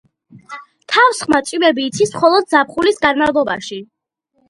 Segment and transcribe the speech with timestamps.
[0.93, 3.83] თავსხმა წვიმები იცის მხოლოდ ზაფხულის განმავლობაში.